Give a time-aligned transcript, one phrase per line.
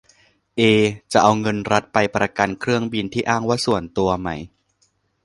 [0.57, 0.61] เอ
[1.11, 4.29] จะเอาเงินรัฐ ไปประกันเครื่องบินที่อ้างว่า"ส่วนตัว"ไหม?